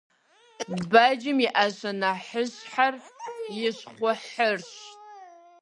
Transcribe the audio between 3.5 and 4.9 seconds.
и щхъухьырщ.